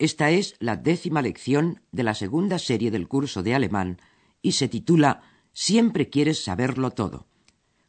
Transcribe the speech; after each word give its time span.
Esta 0.00 0.30
es 0.30 0.56
la 0.60 0.76
décima 0.76 1.20
lección 1.20 1.82
de 1.92 2.04
la 2.04 2.14
segunda 2.14 2.58
serie 2.58 2.90
del 2.90 3.06
curso 3.06 3.42
de 3.42 3.54
alemán 3.54 4.00
y 4.40 4.52
se 4.52 4.66
titula 4.66 5.20
Siempre 5.52 6.08
quieres 6.08 6.42
saberlo 6.42 6.92
todo. 6.92 7.26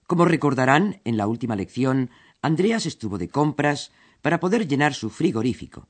Como 0.08 0.26
recordarán, 0.26 1.00
en 1.06 1.16
la 1.16 1.26
última 1.28 1.56
lección, 1.56 2.10
Andreas 2.42 2.86
estuvo 2.86 3.18
de 3.18 3.30
compras 3.30 3.94
para 4.22 4.42
poder 4.42 4.68
llenar 4.68 4.94
su 4.94 5.10
frigorífico. 5.10 5.88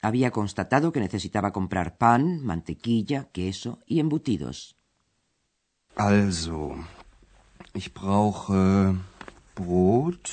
Había 0.00 0.30
constatado 0.30 0.92
que 0.92 1.00
necesitaba 1.00 1.52
comprar 1.52 1.98
pan, 1.98 2.42
mantequilla, 2.42 3.28
queso 3.30 3.80
y 3.84 4.00
embutidos. 4.00 4.76
Also, 5.94 6.74
ich 7.74 7.92
brauche 7.92 8.96
Brot 9.54 10.30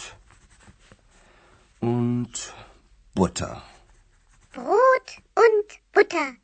und 1.81 2.29
Butter. 3.13 3.76
Brot 4.57 5.07
und 5.35 5.67
Butter, 5.93 6.39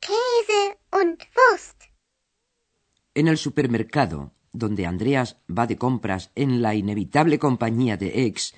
Käse 0.00 0.76
und 0.90 1.22
Wurst. 1.36 1.84
En 3.14 3.28
el 3.28 3.38
supermercado, 3.38 4.32
donde 4.52 4.86
Andreas 4.86 5.36
va 5.48 5.68
de 5.68 5.76
compras 5.76 6.32
en 6.34 6.62
la 6.62 6.74
inevitable 6.74 7.38
compañía 7.38 7.96
de 7.96 8.26
Ex, 8.26 8.56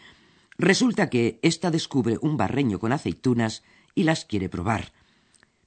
resulta 0.56 1.10
que 1.10 1.38
ésta 1.42 1.70
descubre 1.70 2.16
un 2.22 2.38
barreño 2.38 2.78
con 2.78 2.92
aceitunas 2.92 3.62
y 3.94 4.04
las 4.04 4.24
quiere 4.24 4.48
probar. 4.48 4.92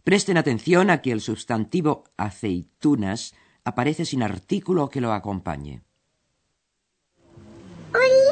Presten 0.03 0.37
atención 0.37 0.89
a 0.89 1.03
que 1.03 1.11
el 1.11 1.21
sustantivo 1.21 2.05
aceitunas 2.17 3.35
aparece 3.63 4.05
sin 4.05 4.23
artículo 4.23 4.89
que 4.89 5.01
lo 5.01 5.13
acompañe. 5.13 5.83
Oliven. 7.93 8.22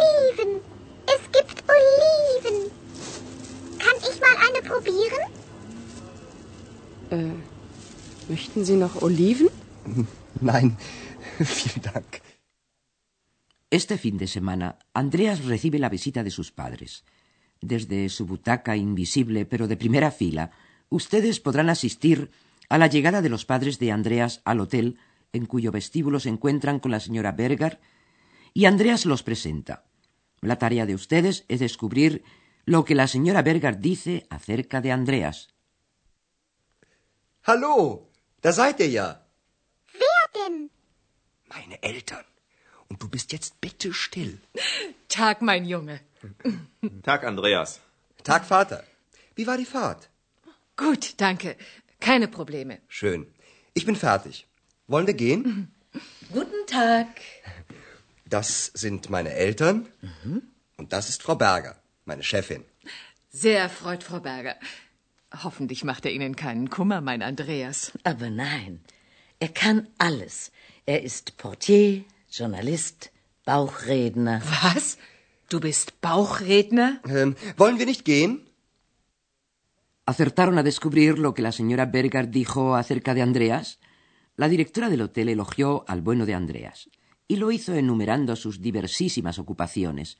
Möchten 8.31 8.63
Sie 8.63 8.77
noch 8.77 9.01
Oliven? 9.01 9.49
Nein, 10.41 10.77
vielen 11.39 11.81
Dank. 11.81 12.21
Este 13.69 13.97
fin 13.97 14.17
de 14.17 14.27
semana, 14.27 14.79
Andreas 14.93 15.45
recibe 15.45 15.79
la 15.79 15.89
visita 15.89 16.23
de 16.23 16.31
sus 16.31 16.51
padres. 16.51 17.03
Desde 17.61 18.09
su 18.09 18.25
butaca 18.25 18.75
invisible, 18.75 19.45
pero 19.45 19.67
de 19.67 19.77
primera 19.77 20.11
fila, 20.11 20.51
ustedes 20.89 21.39
podrán 21.39 21.69
asistir 21.69 22.31
a 22.69 22.77
la 22.77 22.87
llegada 22.87 23.21
de 23.21 23.29
los 23.29 23.45
padres 23.45 23.79
de 23.79 23.91
Andreas 23.91 24.41
al 24.45 24.59
hotel, 24.61 24.97
en 25.33 25.45
cuyo 25.45 25.71
vestíbulo 25.71 26.19
se 26.19 26.29
encuentran 26.29 26.79
con 26.79 26.91
la 26.91 26.99
señora 26.99 27.31
Berger, 27.33 27.79
y 28.53 28.65
Andreas 28.65 29.05
los 29.05 29.23
presenta. 29.23 29.85
La 30.41 30.57
tarea 30.57 30.85
de 30.85 30.95
ustedes 30.95 31.45
es 31.47 31.59
descubrir 31.59 32.23
lo 32.65 32.83
que 32.83 32.95
la 32.95 33.07
señora 33.07 33.41
Berger 33.41 33.79
dice 33.79 34.25
acerca 34.29 34.81
de 34.81 34.91
Andreas. 34.91 35.49
Hallo, 37.43 38.10
da 38.41 38.51
seid 38.51 38.79
ihr 38.79 38.89
ja. 38.89 39.21
Wer 39.93 40.41
denn? 40.47 40.69
Meine 41.47 41.81
Eltern. 41.83 42.25
Und 42.87 43.01
du 43.01 43.07
bist 43.09 43.31
jetzt 43.31 43.61
bitte 43.61 43.93
still. 43.93 44.39
Tag, 45.07 45.41
mein 45.41 45.65
Junge. 45.65 45.99
Tag, 47.03 47.23
Andreas. 47.23 47.79
Tag, 48.23 48.45
Vater. 48.45 48.83
Wie 49.35 49.47
war 49.47 49.57
die 49.57 49.65
Fahrt? 49.65 50.09
Gut, 50.75 51.13
danke. 51.17 51.55
Keine 51.99 52.27
Probleme. 52.27 52.79
Schön. 52.87 53.27
Ich 53.73 53.85
bin 53.85 53.95
fertig. 53.95 54.47
Wollen 54.87 55.07
wir 55.07 55.13
gehen? 55.13 55.73
Guten 56.33 56.65
Tag. 56.67 57.07
Das 58.25 58.71
sind 58.73 59.09
meine 59.09 59.33
Eltern. 59.33 59.87
Und 60.77 60.93
das 60.93 61.09
ist 61.09 61.21
Frau 61.21 61.35
Berger, 61.35 61.75
meine 62.05 62.23
Chefin. 62.23 62.65
Sehr 63.29 63.59
erfreut, 63.59 64.03
Frau 64.03 64.19
Berger. 64.19 64.55
Hoffentlich 65.43 65.83
macht 65.83 66.05
er 66.05 66.11
Ihnen 66.11 66.35
keinen 66.35 66.69
Kummer, 66.69 67.01
mein 67.01 67.21
Andreas. 67.21 67.91
Aber 68.03 68.29
nein, 68.29 68.81
er 69.39 69.49
kann 69.49 69.87
alles. 69.97 70.51
Er 70.85 71.03
ist 71.03 71.37
Portier, 71.37 72.03
Journalist, 72.29 73.11
Bauchredner. 73.45 74.41
Was? 74.63 74.97
Du 75.49 75.59
bist 75.59 76.01
Bauchredner? 76.01 76.99
Ähm, 77.07 77.35
wollen 77.57 77.79
wir 77.79 77.85
nicht 77.85 78.05
gehen? 78.05 78.47
¿Acertaron 80.05 80.57
a 80.57 80.63
descubrir 80.63 81.17
lo 81.17 81.33
que 81.33 81.41
la 81.41 81.51
señora 81.51 81.85
Berger 81.85 82.29
dijo 82.29 82.75
acerca 82.75 83.13
de 83.13 83.21
Andreas? 83.21 83.79
La 84.35 84.49
directora 84.49 84.89
del 84.89 85.01
hotel 85.01 85.29
elogió 85.29 85.85
al 85.87 86.01
bueno 86.01 86.25
de 86.25 86.33
Andreas 86.33 86.89
y 87.27 87.37
lo 87.37 87.51
hizo 87.51 87.73
enumerando 87.73 88.35
sus 88.35 88.61
diversísimas 88.61 89.39
ocupaciones 89.39 90.17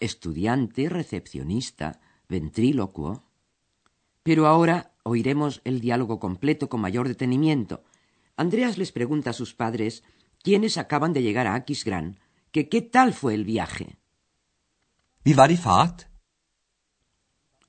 estudiante, 0.00 0.88
recepcionista, 0.88 2.00
ventrílocuo. 2.28 3.29
Pero 4.22 4.46
ahora 4.46 4.92
oiremos 5.02 5.60
el 5.64 5.80
diálogo 5.80 6.18
completo 6.18 6.68
con 6.68 6.80
mayor 6.80 7.08
detenimiento. 7.08 7.82
Andreas 8.36 8.78
les 8.78 8.92
pregunta 8.92 9.30
a 9.30 9.32
sus 9.34 9.54
padres, 9.54 10.02
quienes 10.42 10.78
acaban 10.78 11.12
de 11.12 11.22
llegar 11.22 11.46
a 11.46 11.54
Aquisgrán, 11.54 12.18
que 12.52 12.68
qué 12.68 12.82
tal 12.82 13.12
fue 13.14 13.34
el 13.34 13.44
viaje. 13.44 13.96
Wie 15.24 15.34
war 15.34 15.48
die 15.48 15.56
Fahrt? 15.56 16.04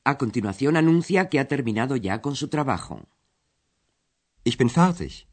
A 0.04 0.18
continuación 0.18 0.78
anuncia 0.78 1.30
que 1.30 1.40
ha 1.40 1.48
terminado 1.48 1.96
ya 1.96 2.22
con 2.22 2.36
su 2.36 2.48
trabajo 2.48 3.08
Ich 4.44 4.58
bin 4.58 4.70
fertig. 4.70 5.28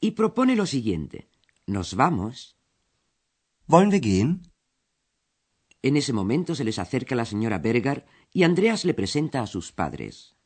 y 0.00 0.12
propone 0.12 0.56
lo 0.56 0.66
siguiente. 0.66 1.28
Nos 1.66 1.94
vamos. 1.94 2.56
Wollen 3.68 3.90
wir 3.92 4.00
gehen? 4.00 4.49
En 5.82 5.96
ese 5.96 6.12
momento 6.12 6.54
se 6.54 6.64
les 6.64 6.78
acerca 6.78 7.14
la 7.14 7.24
señora 7.24 7.58
Berger 7.58 8.06
y 8.32 8.42
Andreas 8.42 8.84
le 8.84 8.94
presenta 8.94 9.40
a 9.40 9.46
sus 9.46 9.72
padres. 9.72 10.36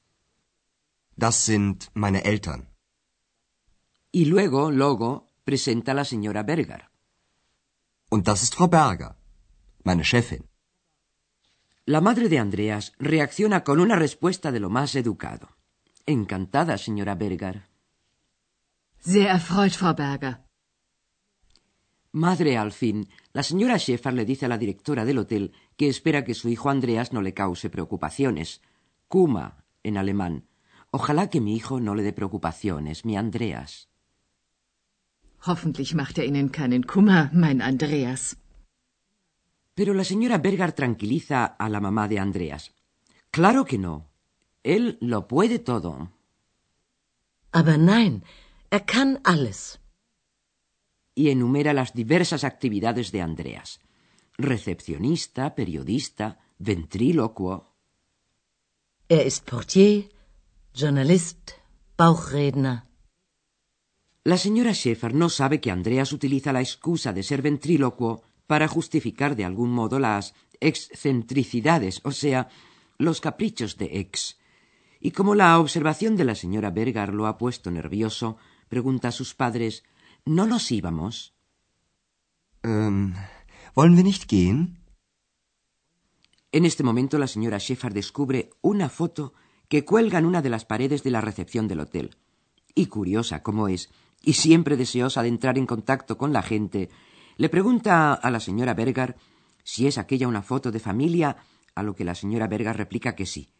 Das 1.17 1.45
sind 1.45 1.91
meine 1.95 2.21
Eltern. 2.21 2.69
Y 4.13 4.27
luego, 4.27 4.71
luego, 4.71 5.33
presenta 5.45 5.93
a 5.93 5.95
la 5.95 6.05
señora 6.05 6.43
Berger. 6.45 6.91
Und 8.11 8.27
das 8.27 8.43
ist 8.43 8.55
Frau 8.55 8.69
Berger, 8.69 9.17
meine 9.83 10.05
Chefin. 10.05 10.49
La 11.85 12.01
madre 12.01 12.29
de 12.29 12.39
Andreas 12.39 12.93
reacciona 12.99 13.65
con 13.65 13.81
una 13.81 13.97
respuesta 13.97 14.53
de 14.53 14.61
lo 14.61 14.71
más 14.71 14.95
educado. 14.95 15.49
Encantada, 16.07 16.79
señora 16.79 17.15
Berger. 17.15 17.69
Sehr 19.01 19.29
erfreut, 19.29 19.73
Frau 19.73 19.95
Berger. 19.95 20.44
Madre, 22.15 22.57
al 22.57 22.71
fin, 22.71 23.09
la 23.33 23.43
señora 23.43 23.77
Schäfer 23.77 24.15
le 24.15 24.25
dice 24.25 24.47
a 24.47 24.49
la 24.49 24.57
directora 24.57 25.05
del 25.05 25.19
hotel 25.19 25.53
que 25.77 25.89
espera 25.89 26.23
que 26.25 26.35
su 26.35 26.49
hijo 26.49 26.71
Andreas 26.71 27.13
no 27.13 27.21
le 27.23 27.35
cause 27.35 27.71
preocupaciones. 27.71 28.63
Kuma, 29.09 29.65
en 29.83 29.97
alemán. 29.97 30.47
Ojalá 30.93 31.29
que 31.29 31.41
mi 31.41 31.57
hijo 31.57 31.81
no 31.81 31.97
le 31.97 32.05
dé 32.05 32.13
preocupaciones, 32.13 33.05
mi 33.05 33.17
Andreas. 33.17 33.89
Hoffentlich 35.45 35.97
macht 35.97 36.17
er 36.19 36.27
Ihnen 36.27 36.53
keinen 36.53 36.85
Kummer, 36.85 37.31
mein 37.33 37.61
Andreas. 37.61 38.37
Pero 39.75 39.93
la 39.93 40.05
señora 40.05 40.39
Berger 40.39 40.71
tranquiliza 40.71 41.45
a 41.45 41.69
la 41.69 41.81
mamá 41.81 42.07
de 42.07 42.21
Andreas. 42.21 42.73
Claro 43.33 43.65
que 43.65 43.79
no. 43.79 44.07
Él 44.63 44.99
lo 45.01 45.27
puede 45.27 45.59
todo. 45.59 46.13
Aber 47.51 47.77
nein, 47.77 48.23
er 48.71 48.87
kann 48.87 49.19
alles. 49.25 49.81
Y 51.15 51.31
enumera 51.31 51.73
las 51.73 51.95
diversas 51.95 52.45
actividades 52.45 53.13
de 53.13 53.23
Andreas. 53.23 53.81
Recepcionista, 54.37 55.55
periodista, 55.55 56.41
ventrílocuo. 56.59 57.73
Er 59.09 59.27
ist 59.27 59.49
Portier, 59.49 60.11
Journalist, 60.75 61.53
Bauchredner. 61.97 62.83
La 64.25 64.39
señora 64.39 64.73
Schäfer 64.73 65.15
no 65.15 65.29
sabe 65.29 65.61
que 65.61 65.71
Andreas 65.71 66.11
utiliza 66.13 66.53
la 66.53 66.63
excusa 66.63 67.13
de 67.13 67.23
ser 67.23 67.43
ventrílocuo 67.43 68.23
para 68.47 68.69
justificar 68.69 69.37
de 69.37 69.45
algún 69.45 69.71
modo 69.71 69.99
las 69.99 70.35
excentricidades, 70.61 72.01
o 72.05 72.11
sea, 72.11 72.49
los 72.97 73.21
caprichos 73.21 73.77
de 73.77 74.01
Ex. 74.01 74.39
Y 75.01 75.11
como 75.11 75.35
la 75.35 75.59
observación 75.59 76.17
de 76.17 76.25
la 76.25 76.35
señora 76.35 76.71
Berger 76.71 77.13
lo 77.13 77.27
ha 77.27 77.37
puesto 77.37 77.71
nervioso, 77.71 78.39
pregunta 78.69 79.09
a 79.09 79.13
sus 79.13 79.35
padres 79.35 79.85
¿No 80.27 80.47
nos 80.47 80.71
íbamos? 80.73 81.35
Ähm, 82.63 83.15
wollen 83.75 83.95
wir 83.95 84.05
nicht 84.05 84.27
gehen? 84.27 84.79
En 86.51 86.65
este 86.65 86.83
momento 86.83 87.19
la 87.19 87.27
señora 87.27 87.59
Schäfer 87.59 87.93
descubre 87.93 88.49
una 88.63 88.89
foto 88.89 89.35
que 89.69 89.85
cuelga 89.85 90.19
en 90.19 90.25
una 90.25 90.41
de 90.41 90.49
las 90.49 90.65
paredes 90.65 91.03
de 91.03 91.11
la 91.11 91.21
recepción 91.21 91.69
del 91.69 91.81
hotel. 91.81 92.17
Y 92.75 92.87
curiosa 92.87 93.43
como 93.43 93.69
es, 93.69 93.91
y 94.23 94.33
siempre 94.33 94.79
deseosa 94.79 95.21
de 95.21 95.29
entrar 95.29 95.59
en 95.59 95.67
contacto 95.67 96.17
con 96.17 96.33
la 96.33 96.43
gente, 96.43 96.89
le 97.37 97.51
pregunta 97.51 98.15
a 98.15 98.31
la 98.31 98.41
señora 98.41 98.73
Berger 98.73 99.17
si 99.63 99.87
es 99.87 99.99
aquella 99.99 100.29
una 100.29 100.43
foto 100.43 100.71
de 100.71 100.81
familia, 100.81 101.37
a 101.75 101.83
lo 101.83 101.95
que 101.95 102.05
la 102.05 102.15
señora 102.15 102.47
Berger 102.47 102.77
replica 102.79 103.15
que 103.15 103.27
sí, 103.27 103.51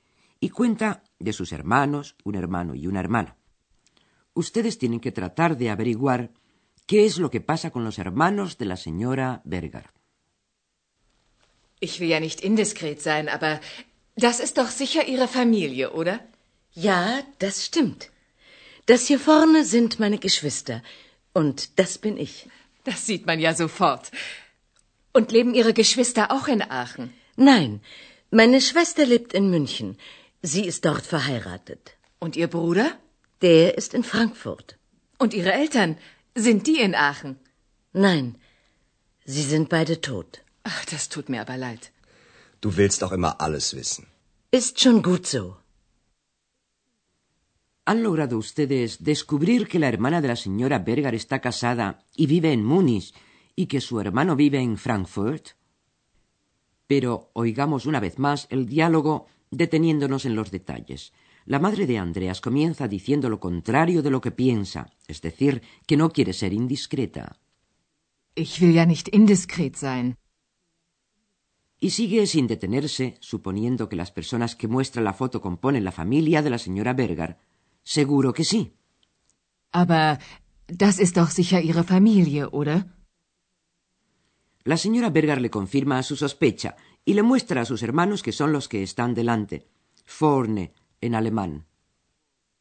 y 0.41 0.49
cuenta 0.49 1.03
de 1.19 1.33
sus 1.35 1.53
hermanos, 1.53 2.17
un 2.25 2.37
hermano 2.37 2.75
y 2.75 2.87
una 2.87 3.01
hermana. 3.01 3.37
Ustedes 4.33 4.79
tienen 4.79 5.01
que 5.01 5.13
tratar 5.13 5.59
de 5.59 5.71
averiguar 5.71 6.33
qué 6.87 7.07
es 7.07 7.19
lo 7.19 7.31
que 7.31 7.41
pasa 7.41 7.71
con 7.71 7.85
los 7.85 7.99
hermanos 7.99 8.59
de 8.59 8.67
la 8.67 8.77
señora 8.77 9.41
Berger. 9.45 9.87
Ich 11.81 12.01
will 12.01 12.09
ja 12.09 12.21
nicht 12.21 12.41
indiskret 12.41 13.01
sein, 13.01 13.29
aber 13.29 13.61
das 14.17 14.41
ist 14.41 14.59
doch 14.59 14.71
sicher 14.71 15.07
Ihre 15.07 15.29
Familie, 15.29 15.93
oder? 15.93 16.21
Ja, 16.73 17.23
das 17.39 17.65
stimmt. 17.65 18.11
Das 18.87 19.07
hier 19.07 19.19
vorne 19.19 19.65
sind 19.65 19.99
meine 19.99 20.19
Geschwister. 20.19 20.83
Und 21.33 21.79
das 21.79 21.99
bin 21.99 22.17
ich. 22.17 22.49
Das 22.85 23.07
sieht 23.07 23.27
man 23.27 23.41
ja 23.41 23.55
sofort. 23.55 24.11
Und 25.13 25.33
leben 25.33 25.55
Ihre 25.55 25.73
Geschwister 25.73 26.31
auch 26.31 26.49
in 26.49 26.63
Aachen? 26.63 27.13
Nein, 27.37 27.81
meine 28.31 28.61
Schwester 28.61 29.05
lebt 29.07 29.33
in 29.33 29.51
München. 29.51 29.97
Sie 30.43 30.65
ist 30.67 30.85
dort 30.85 31.07
verheiratet. 31.07 31.97
Und 32.19 32.37
Ihr 32.37 32.49
Bruder? 32.49 32.89
Der 33.43 33.77
ist 33.79 33.95
in 33.95 34.05
Frankfurt. 34.05 34.77
Und 35.19 35.35
Ihre 35.35 35.53
Eltern? 35.53 35.97
Sind 36.37 36.67
die 36.67 36.81
in 36.81 36.95
Aachen? 36.95 37.39
Nein, 37.93 38.37
sie 39.25 39.43
sind 39.43 39.69
beide 39.69 40.01
tot. 40.01 40.43
Ach, 40.65 40.85
das 40.87 41.09
tut 41.09 41.29
mir 41.29 41.41
aber 41.41 41.57
leid. 41.57 41.93
Du 42.61 42.77
willst 42.77 43.03
doch 43.03 43.13
immer 43.13 43.41
alles 43.41 43.75
wissen. 43.75 44.07
Ist 44.51 44.81
schon 44.81 45.03
gut 45.03 45.27
so. 45.27 45.57
¿Han 47.87 48.03
logrado 48.03 48.39
ustedes 48.39 49.05
descubrir 49.05 49.69
que 49.69 49.79
la 49.79 49.89
hermana 49.89 50.21
de 50.23 50.29
la 50.29 50.37
señora 50.37 50.79
Berger 50.79 51.15
está 51.15 51.41
casada 51.41 52.03
y 52.17 52.27
vive 52.27 52.51
en 52.53 52.65
Múnich 52.65 53.13
y 53.55 53.67
que 53.67 53.81
su 53.81 54.01
hermano 54.01 54.35
vive 54.35 54.59
en 54.59 54.77
Frankfurt? 54.79 55.51
Pero 56.89 57.31
oigamos 57.35 57.87
una 57.87 58.01
vez 58.01 58.19
más 58.19 58.47
el 58.51 58.67
diálogo 58.67 59.27
deteniéndonos 59.51 60.25
en 60.25 60.35
los 60.35 60.51
detalles. 60.51 61.13
La 61.47 61.59
madre 61.59 61.87
de 61.87 61.99
Andreas 61.99 62.41
comienza 62.41 62.89
diciendo 62.89 63.29
lo 63.29 63.39
contrario 63.39 64.03
de 64.03 64.11
lo 64.11 64.21
que 64.21 64.31
piensa, 64.31 64.91
es 65.07 65.21
decir, 65.21 65.63
que 65.87 65.97
no 65.97 66.11
quiere 66.11 66.33
ser 66.33 66.53
indiscreta. 66.53 67.39
Ich 68.35 68.61
will 68.61 68.75
ja 68.75 68.87
nicht 68.87 69.09
indiskret 69.13 69.77
sein. 69.77 70.17
Y 71.79 71.91
sigue 71.91 72.27
sin 72.27 72.47
detenerse, 72.47 73.17
suponiendo 73.21 73.89
que 73.89 73.97
las 73.97 74.11
personas 74.11 74.57
que 74.57 74.69
muestra 74.69 75.03
la 75.03 75.13
foto 75.13 75.43
componen 75.43 75.85
la 75.85 75.93
familia 75.93 76.41
de 76.41 76.51
la 76.51 76.59
señora 76.59 76.95
Berger. 76.95 77.37
Seguro 77.83 78.33
que 78.33 78.45
sí. 78.45 78.73
Aber 79.71 80.19
das 80.67 80.99
ist 80.99 81.17
doch 81.17 81.31
sicher 81.31 81.63
Ihre 81.63 81.85
Familie, 81.85 82.47
oder? 82.51 82.87
La 84.65 84.79
señora 84.79 85.11
Berger 85.11 85.43
le 85.43 85.51
confirma 85.51 86.03
su 86.03 86.17
sospecha 86.17 86.75
y 87.05 87.13
le 87.13 87.23
muestra 87.23 87.61
a 87.61 87.65
sus 87.67 87.83
hermanos 87.83 88.23
que 88.23 88.33
son 88.33 88.51
los 88.51 88.67
que 88.67 88.83
están 88.83 89.13
delante. 89.13 89.69
Vorne, 90.19 90.73
en 91.07 91.15
alemán. 91.15 91.53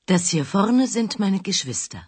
Das 0.05 0.23
hier 0.29 0.45
vorne 0.45 0.85
sind 0.87 1.19
meine 1.19 1.39
Geschwister. 1.39 2.05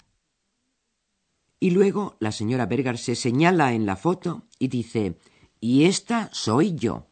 Y 1.59 1.71
luego 1.71 2.17
la 2.19 2.31
señora 2.31 2.65
Berger 2.65 2.97
se 2.97 3.15
señala 3.15 3.73
en 3.73 3.85
la 3.85 3.95
foto 3.95 4.43
y 4.59 4.67
dice, 4.67 5.17
y 5.59 5.85
esta 5.85 6.29
soy 6.33 6.75
yo. 6.75 7.07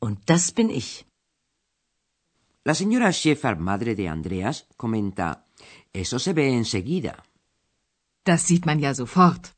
Und 0.00 0.24
das 0.26 0.54
bin 0.54 0.70
ich. 0.70 1.06
La 2.64 2.74
señora 2.74 3.12
Schäfer, 3.12 3.56
madre 3.58 3.94
de 3.94 4.08
Andreas, 4.08 4.66
comenta, 4.76 5.46
eso 5.92 6.18
se 6.18 6.32
ve 6.32 6.46
enseguida. 6.52 7.22
Das 8.24 8.42
sieht 8.42 8.66
man 8.66 8.80
ja 8.80 8.92
sofort. 8.94 9.54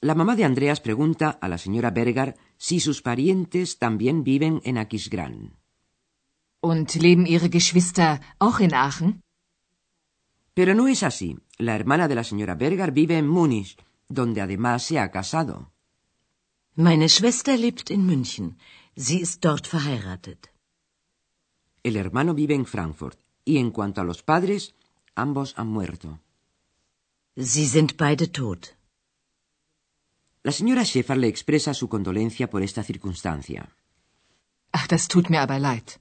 La 0.00 0.14
mamá 0.14 0.34
de 0.34 0.44
Andreas 0.44 0.80
pregunta 0.80 1.30
a 1.30 1.48
la 1.48 1.58
señora 1.58 1.90
Berger 1.90 2.36
si 2.56 2.80
sus 2.80 3.02
parientes 3.02 3.78
también 3.78 4.24
viven 4.24 4.62
en 4.64 4.78
Aquisgrán. 4.78 5.61
Und 6.70 6.88
leben 6.94 7.26
Ihre 7.26 7.50
Geschwister 7.50 8.20
auch 8.38 8.58
in 8.66 8.72
Aachen? 8.72 9.10
Pero 10.54 10.74
no 10.74 10.86
es 10.86 11.02
así. 11.02 11.30
La 11.58 11.74
hermana 11.78 12.06
de 12.08 12.14
la 12.14 12.24
señora 12.30 12.54
Berger 12.54 12.90
vive 12.92 13.16
en 13.18 13.28
Múnich, 13.36 13.76
donde 14.08 14.40
además 14.40 14.78
se 14.84 15.00
ha 15.00 15.10
casado. 15.10 15.54
Meine 16.86 17.08
Schwester 17.08 17.56
lebt 17.58 17.90
in 17.90 18.06
München. 18.06 18.46
Sie 18.96 19.18
ist 19.26 19.44
dort 19.44 19.66
verheiratet. 19.66 20.40
El 21.82 21.96
hermano 21.96 22.32
vive 22.32 22.54
en 22.54 22.66
Frankfurt. 22.66 23.18
Y 23.44 23.58
en 23.58 23.72
cuanto 23.72 24.00
a 24.00 24.04
los 24.04 24.22
padres, 24.22 24.74
ambos 25.16 25.54
han 25.58 25.66
muerto. 25.66 26.20
Sie 27.36 27.66
sind 27.66 27.96
beide 27.96 28.28
tot. 28.28 28.76
La 30.44 30.52
señora 30.52 30.84
Schäfer 30.84 31.16
le 31.16 31.28
expresa 31.28 31.74
su 31.74 31.88
condolencia 31.88 32.48
por 32.48 32.62
esta 32.62 32.82
circunstancia. 32.84 33.68
Ach, 34.70 34.86
das 34.86 35.08
tut 35.08 35.28
mir 35.28 35.40
aber 35.40 35.58
leid. 35.58 35.98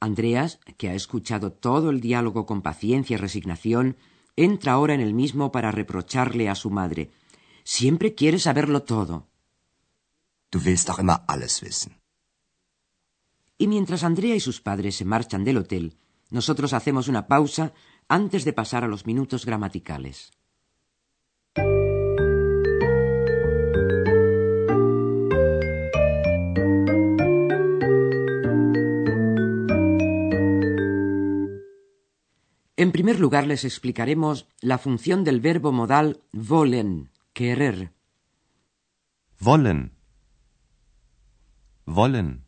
Andreas, 0.00 0.58
que 0.78 0.88
ha 0.88 0.94
escuchado 0.94 1.52
todo 1.52 1.90
el 1.90 2.00
diálogo 2.00 2.46
con 2.46 2.62
paciencia 2.62 3.14
y 3.14 3.16
resignación, 3.18 3.96
entra 4.34 4.72
ahora 4.72 4.94
en 4.94 5.00
el 5.00 5.12
mismo 5.12 5.52
para 5.52 5.70
reprocharle 5.70 6.48
a 6.48 6.54
su 6.54 6.70
madre. 6.70 7.10
Siempre 7.64 8.14
quiere 8.14 8.38
saberlo 8.38 8.82
todo. 8.82 9.28
Du 10.50 10.58
willst 10.58 10.88
doch 10.88 10.98
immer 10.98 11.20
alles 11.28 11.62
wissen. 11.62 12.00
Y 13.58 13.68
mientras 13.68 14.02
Andrea 14.02 14.34
y 14.34 14.40
sus 14.40 14.60
padres 14.62 14.96
se 14.96 15.04
marchan 15.04 15.44
del 15.44 15.58
hotel, 15.58 15.98
nosotros 16.30 16.72
hacemos 16.72 17.08
una 17.08 17.26
pausa 17.26 17.74
antes 18.08 18.44
de 18.44 18.54
pasar 18.54 18.84
a 18.84 18.88
los 18.88 19.04
minutos 19.04 19.44
gramaticales. 19.44 20.32
En 32.80 32.92
primer 32.92 33.20
lugar 33.20 33.46
les 33.46 33.66
explicaremos 33.66 34.48
la 34.62 34.78
función 34.78 35.22
del 35.22 35.42
verbo 35.42 35.70
modal 35.70 36.22
wollen, 36.32 37.10
querer. 37.34 37.92
Wollen. 39.38 39.92
Wollen. 41.84 42.46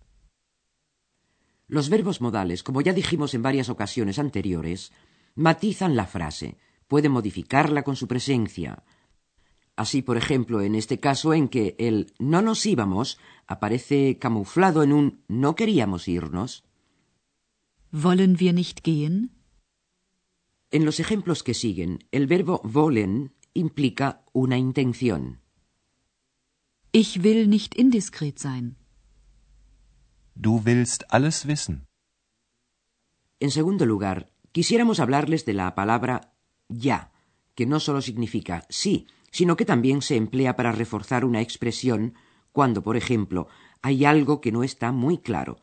Los 1.69 1.91
verbos 1.91 2.23
modales, 2.23 2.63
como 2.63 2.81
ya 2.81 2.95
dijimos 2.95 3.35
en 3.35 3.43
varias 3.43 3.69
ocasiones 3.69 4.19
anteriores, 4.19 4.91
matizan 5.35 5.97
la 5.97 6.07
frase, 6.07 6.57
pueden 6.89 7.13
modificarla 7.13 7.83
con 7.83 7.97
su 7.97 8.09
presencia. 8.09 8.85
Así, 9.77 10.01
por 10.01 10.17
ejemplo, 10.17 10.63
en 10.63 10.77
este 10.77 10.99
caso 10.99 11.35
en 11.35 11.49
que 11.49 11.77
el 11.79 12.15
no 12.19 12.41
nos 12.41 12.65
íbamos 12.65 13.19
aparece 13.47 14.17
camuflado 14.19 14.83
en 14.83 14.95
un 14.95 15.25
no 15.29 15.55
queríamos 15.57 16.09
irnos. 16.09 16.65
Wollen 17.91 18.39
wir 18.41 18.55
nicht 18.55 18.81
gehen? 18.83 19.42
En 20.73 20.87
los 20.87 21.01
ejemplos 21.01 21.43
que 21.43 21.53
siguen, 21.53 21.99
el 22.13 22.27
verbo 22.27 22.63
wollen 22.65 23.35
implica 23.53 24.25
una 24.33 24.57
intención. 24.57 25.43
Ich 26.93 27.23
will 27.23 27.51
nicht 27.51 27.75
indiskret 27.77 28.39
sein. 28.39 28.79
Du 30.35 30.63
willst 30.65 31.05
alles 31.11 31.45
wissen. 31.45 31.87
En 33.39 33.51
segundo 33.51 33.85
lugar, 33.85 34.33
quisiéramos 34.53 34.99
hablarles 34.99 35.45
de 35.45 35.53
la 35.53 35.75
palabra 35.75 36.33
ya, 36.69 37.13
que 37.55 37.67
no 37.67 37.79
solo 37.79 38.01
significa 38.01 38.65
sí, 38.71 39.07
sino 39.31 39.57
que 39.57 39.67
también 39.67 40.01
se 40.01 40.17
emplea 40.17 40.57
para 40.57 40.73
reforzar 40.73 41.27
una 41.27 41.43
expresión 41.43 42.15
cuando, 42.51 42.83
por 42.83 42.97
ejemplo, 42.97 43.49
hay 43.83 44.07
algo 44.07 44.41
que 44.41 44.53
no 44.53 44.63
está 44.63 44.91
muy 44.91 45.19
claro. 45.19 45.61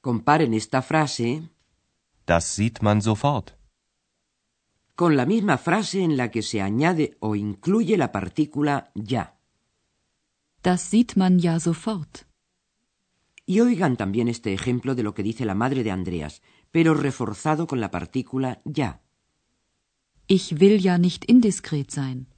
Comparen 0.00 0.54
esta 0.54 0.80
frase 0.80 1.50
Das 2.24 2.44
sieht 2.44 2.82
man 2.82 3.02
sofort. 3.02 3.61
Con 4.94 5.16
la 5.16 5.26
misma 5.26 5.58
frase 5.58 6.02
en 6.02 6.16
la 6.16 6.30
que 6.30 6.42
se 6.42 6.60
añade 6.60 7.16
o 7.20 7.34
incluye 7.34 7.96
la 7.96 8.12
partícula 8.12 8.90
ya. 8.94 9.38
Das 10.62 10.82
sieht 10.82 11.16
man 11.16 11.40
ja 11.40 11.58
sofort. 11.58 12.26
Y 13.44 13.60
oigan 13.60 13.96
también 13.96 14.28
este 14.28 14.52
ejemplo 14.52 14.94
de 14.94 15.02
lo 15.02 15.14
que 15.14 15.22
dice 15.22 15.44
la 15.44 15.54
madre 15.54 15.82
de 15.82 15.90
Andreas, 15.90 16.42
pero 16.70 16.94
reforzado 16.94 17.66
con 17.66 17.80
la 17.80 17.90
partícula 17.90 18.60
ya. 18.64 19.02
Ich 20.28 20.52
will 20.60 20.80
ja 20.80 20.98
nicht 20.98 21.24
indiskret 21.28 21.90
sein. 21.90 22.28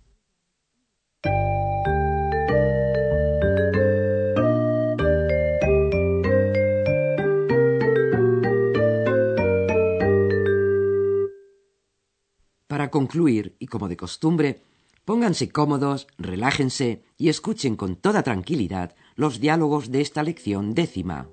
Concluir, 12.95 13.57
y 13.59 13.67
como 13.67 13.89
de 13.89 13.97
costumbre, 13.97 14.63
pónganse 15.05 15.51
cómodos, 15.51 16.07
relájense 16.17 17.03
y 17.19 17.29
escuchen 17.29 17.75
con 17.75 17.97
toda 17.97 18.23
tranquilidad 18.23 18.95
los 19.17 19.41
diálogos 19.41 19.91
de 19.91 20.01
esta 20.01 20.23
lección 20.23 20.75
décima. 20.75 21.27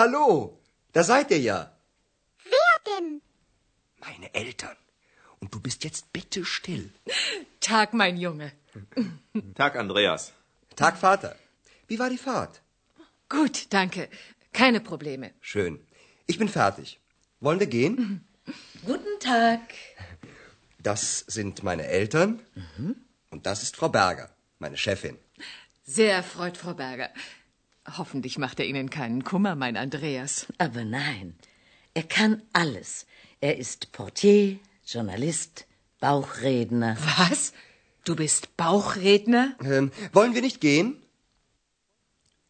Hallo, 0.00 0.58
da 0.94 1.04
seid 1.04 1.30
ihr 1.30 1.40
ja. 1.40 1.58
Wer 2.44 2.74
denn? 2.86 3.20
Meine 3.98 4.32
Eltern. 4.34 4.74
Und 5.40 5.52
du 5.52 5.60
bist 5.60 5.84
jetzt 5.84 6.10
bitte 6.10 6.46
still. 6.46 6.90
Tag, 7.60 7.92
mein 7.92 8.16
Junge. 8.16 8.50
Tag, 9.54 9.76
Andreas. 9.76 10.32
Tag, 10.74 10.96
Vater. 10.96 11.36
Wie 11.86 11.98
war 11.98 12.08
die 12.08 12.16
Fahrt? 12.16 12.62
Gut, 13.28 13.66
danke. 13.74 14.08
Keine 14.54 14.80
Probleme. 14.80 15.34
Schön. 15.42 15.78
Ich 16.26 16.38
bin 16.38 16.48
fertig. 16.48 16.98
Wollen 17.40 17.60
wir 17.60 17.66
gehen? 17.66 18.26
Guten 18.86 19.20
Tag. 19.20 19.60
Das 20.78 21.18
sind 21.26 21.62
meine 21.62 21.84
Eltern. 21.88 22.40
Und 23.28 23.44
das 23.44 23.62
ist 23.62 23.76
Frau 23.76 23.90
Berger, 23.90 24.30
meine 24.58 24.78
Chefin. 24.78 25.18
Sehr 25.84 26.14
erfreut, 26.14 26.56
Frau 26.56 26.72
Berger. 26.72 27.10
Hoffentlich 27.86 28.38
macht 28.38 28.60
er 28.60 28.66
Ihnen 28.66 28.90
keinen 28.90 29.24
Kummer, 29.24 29.54
mein 29.56 29.76
Andreas. 29.76 30.46
Aber 30.58 30.84
nein, 30.84 31.34
er 31.94 32.02
kann 32.02 32.42
alles. 32.52 33.06
Er 33.40 33.56
ist 33.58 33.92
Portier, 33.92 34.58
Journalist, 34.86 35.66
Bauchredner. 36.00 36.96
Was? 37.16 37.52
Du 38.04 38.16
bist 38.16 38.56
Bauchredner? 38.56 39.56
Ähm, 39.62 39.90
wollen 40.12 40.34
wir 40.34 40.42
nicht 40.42 40.60
gehen? 40.60 40.96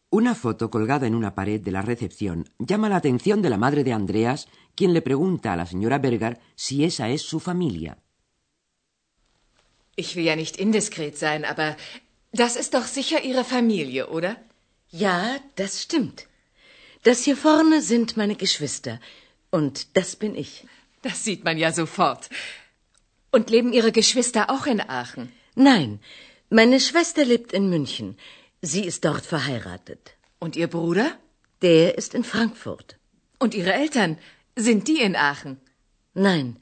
Una 0.09 0.35
foto 0.35 0.69
colgada 0.69 1.07
en 1.07 1.15
una 1.15 1.33
pared 1.35 1.61
de 1.63 1.71
la 1.71 1.81
recepción 1.81 2.49
llama 2.59 2.89
la 2.89 2.97
atención 2.97 3.41
de 3.41 3.49
la 3.49 3.57
madre 3.57 3.85
de 3.85 3.93
Andreas, 3.93 4.49
quien 4.75 4.93
le 4.93 5.01
pregunta 5.01 5.53
a 5.53 5.55
la 5.55 5.65
señora 5.65 5.99
Berger 5.99 6.37
si 6.55 6.83
esa 6.83 7.07
es 7.07 7.21
su 7.21 7.39
familia. 7.39 7.97
Ich 9.95 10.15
will 10.15 10.25
ja 10.25 10.35
nicht 10.35 10.57
indiskret 10.57 11.17
sein, 11.17 11.45
aber 11.45 11.77
das 12.33 12.57
ist 12.57 12.73
doch 12.73 12.85
sicher 12.85 13.23
Ihre 13.23 13.45
Familie, 13.45 14.09
oder? 14.09 14.35
Ja, 14.91 15.39
das 15.55 15.81
stimmt. 15.81 16.27
Das 17.03 17.23
hier 17.23 17.37
vorne 17.37 17.81
sind 17.81 18.17
meine 18.17 18.35
Geschwister. 18.35 18.99
Und 19.49 19.97
das 19.97 20.15
bin 20.15 20.35
ich. 20.35 20.65
Das 21.01 21.23
sieht 21.23 21.43
man 21.43 21.57
ja 21.57 21.71
sofort. 21.71 22.29
Und 23.31 23.49
leben 23.49 23.73
Ihre 23.73 23.91
Geschwister 23.91 24.49
auch 24.49 24.65
in 24.65 24.81
Aachen? 24.81 25.31
Nein, 25.55 25.99
meine 26.49 26.79
Schwester 26.79 27.25
lebt 27.25 27.53
in 27.53 27.69
München. 27.69 28.17
Sie 28.61 28.85
ist 28.85 29.05
dort 29.05 29.25
verheiratet. 29.25 30.15
Und 30.39 30.55
Ihr 30.55 30.67
Bruder? 30.67 31.17
Der 31.61 31.97
ist 31.97 32.13
in 32.13 32.23
Frankfurt. 32.23 32.97
Und 33.39 33.53
Ihre 33.55 33.73
Eltern? 33.73 34.17
Sind 34.55 34.87
die 34.87 35.01
in 35.01 35.15
Aachen? 35.15 35.59
Nein, 36.13 36.57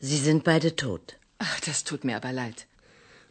sie 0.00 0.16
sind 0.16 0.42
beide 0.42 0.74
tot. 0.74 1.16
Ach, 1.38 1.60
das 1.60 1.84
tut 1.84 2.04
mir 2.04 2.16
aber 2.16 2.32
leid. 2.32 2.66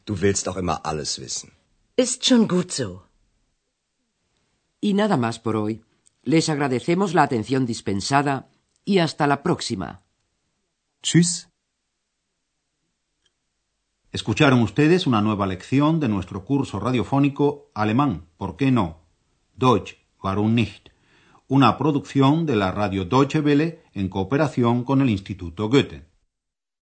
Du 0.06 0.22
willst 0.22 0.48
auch 0.48 0.58
immer 0.58 0.86
alles 0.86 1.20
wissen. 1.20 1.52
Ist 1.96 2.26
schon 2.26 2.48
gut 2.48 2.72
so. 2.72 3.02
Y 4.84 4.96
nada 4.96 5.16
más 5.16 5.40
por 5.40 5.56
hoy. 5.56 5.82
Les 6.24 6.50
agradecemos 6.50 7.14
la 7.14 7.24
atención 7.24 7.66
dispensada 7.66 8.50
y 8.84 8.98
hasta 8.98 9.28
la 9.28 9.42
próxima. 9.42 10.02
Tschüss. 11.02 11.48
Escucharon 14.12 14.62
ustedes 14.62 15.08
una 15.08 15.22
nueva 15.22 15.48
lección 15.48 16.02
de 16.02 16.10
nuestro 16.10 16.44
curso 16.44 16.82
radiofónico 16.82 17.72
Alemán, 17.74 18.26
¿por 18.36 18.58
qué 18.58 18.72
no? 18.72 19.08
Deutsch, 19.56 19.96
warum 20.22 20.54
nicht? 20.54 20.90
Una 21.48 21.78
producción 21.78 22.46
de 22.46 22.58
la 22.58 22.72
radio 22.72 23.06
Deutsche 23.06 23.40
Welle 23.40 23.84
en 23.94 24.10
cooperación 24.10 24.84
con 24.84 25.00
el 25.00 25.10
Instituto 25.10 25.70
Goethe. 25.70 26.13